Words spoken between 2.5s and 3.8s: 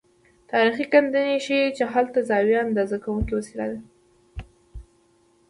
اندازه کوونکې وسیله